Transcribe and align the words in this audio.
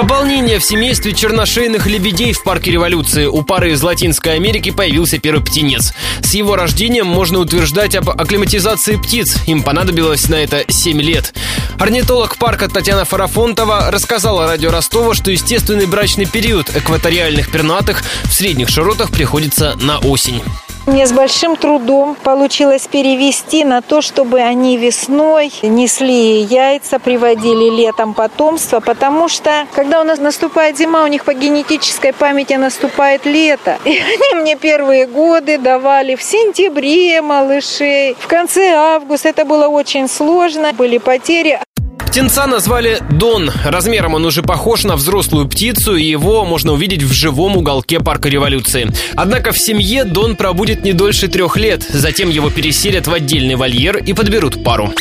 Пополнение 0.00 0.58
в 0.58 0.64
семействе 0.64 1.12
черношейных 1.12 1.86
лебедей 1.86 2.32
в 2.32 2.42
парке 2.42 2.70
революции. 2.70 3.26
У 3.26 3.42
пары 3.42 3.72
из 3.72 3.82
Латинской 3.82 4.32
Америки 4.32 4.70
появился 4.70 5.18
первый 5.18 5.44
птенец. 5.44 5.92
С 6.22 6.32
его 6.32 6.56
рождением 6.56 7.06
можно 7.06 7.38
утверждать 7.38 7.94
об 7.94 8.08
акклиматизации 8.08 8.96
птиц. 8.96 9.36
Им 9.46 9.62
понадобилось 9.62 10.30
на 10.30 10.36
это 10.36 10.64
7 10.66 11.02
лет. 11.02 11.34
Орнитолог 11.78 12.38
парка 12.38 12.66
Татьяна 12.70 13.04
Фарафонтова 13.04 13.90
рассказала 13.90 14.46
радио 14.46 14.70
Ростова, 14.70 15.12
что 15.12 15.32
естественный 15.32 15.84
брачный 15.84 16.24
период 16.24 16.74
экваториальных 16.74 17.50
пернатых 17.50 18.02
в 18.24 18.32
средних 18.32 18.70
широтах 18.70 19.10
приходится 19.10 19.76
на 19.82 19.98
осень. 19.98 20.40
Мне 20.86 21.06
с 21.06 21.12
большим 21.12 21.56
трудом 21.56 22.16
получилось 22.16 22.88
перевести 22.88 23.64
на 23.64 23.80
то, 23.80 24.00
чтобы 24.00 24.40
они 24.40 24.76
весной 24.76 25.52
несли 25.62 26.40
яйца, 26.40 26.98
приводили 26.98 27.70
летом 27.70 28.14
потомство, 28.14 28.80
потому 28.80 29.28
что 29.28 29.66
когда 29.72 30.00
у 30.00 30.04
нас 30.04 30.18
наступает 30.18 30.78
зима, 30.78 31.04
у 31.04 31.06
них 31.06 31.24
по 31.24 31.34
генетической 31.34 32.12
памяти 32.12 32.54
наступает 32.54 33.24
лето. 33.24 33.78
И 33.84 33.90
они 33.90 34.40
мне 34.40 34.56
первые 34.56 35.06
годы 35.06 35.58
давали 35.58 36.16
в 36.16 36.22
сентябре 36.22 37.22
малышей, 37.22 38.16
в 38.18 38.26
конце 38.26 38.70
августа. 38.70 39.28
Это 39.28 39.44
было 39.44 39.68
очень 39.68 40.08
сложно, 40.08 40.72
были 40.72 40.98
потери. 40.98 41.60
Птенца 42.10 42.48
назвали 42.48 43.00
Дон. 43.08 43.52
Размером 43.64 44.14
он 44.14 44.24
уже 44.24 44.42
похож 44.42 44.82
на 44.82 44.96
взрослую 44.96 45.46
птицу, 45.46 45.94
и 45.94 46.02
его 46.02 46.44
можно 46.44 46.72
увидеть 46.72 47.04
в 47.04 47.12
живом 47.12 47.56
уголке 47.56 48.00
парка 48.00 48.28
революции. 48.28 48.90
Однако 49.14 49.52
в 49.52 49.58
семье 49.58 50.02
Дон 50.02 50.34
пробудет 50.34 50.82
не 50.82 50.92
дольше 50.92 51.28
трех 51.28 51.56
лет. 51.56 51.84
Затем 51.88 52.28
его 52.28 52.50
переселят 52.50 53.06
в 53.06 53.12
отдельный 53.14 53.54
вольер 53.54 53.98
и 53.98 54.12
подберут 54.12 54.64
пару. 54.64 54.92